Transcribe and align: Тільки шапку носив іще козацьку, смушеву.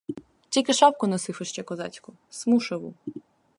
Тільки 0.49 0.73
шапку 0.73 1.07
носив 1.07 1.37
іще 1.41 1.63
козацьку, 1.63 2.13
смушеву. 2.29 2.93